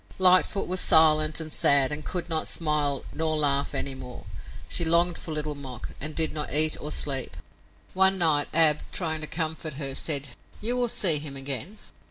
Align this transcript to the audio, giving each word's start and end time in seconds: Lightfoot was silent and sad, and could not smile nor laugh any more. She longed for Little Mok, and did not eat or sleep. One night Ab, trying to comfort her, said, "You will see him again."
Lightfoot 0.17 0.65
was 0.67 0.79
silent 0.81 1.39
and 1.39 1.53
sad, 1.53 1.91
and 1.91 2.03
could 2.03 2.27
not 2.27 2.47
smile 2.47 3.03
nor 3.13 3.37
laugh 3.37 3.75
any 3.75 3.93
more. 3.93 4.23
She 4.67 4.83
longed 4.83 5.15
for 5.15 5.31
Little 5.31 5.53
Mok, 5.53 5.89
and 6.01 6.15
did 6.15 6.33
not 6.33 6.51
eat 6.51 6.75
or 6.81 6.89
sleep. 6.89 7.37
One 7.93 8.17
night 8.17 8.47
Ab, 8.51 8.79
trying 8.91 9.21
to 9.21 9.27
comfort 9.27 9.73
her, 9.75 9.93
said, 9.93 10.29
"You 10.59 10.75
will 10.75 10.89
see 10.89 11.19
him 11.19 11.37
again." 11.37 11.77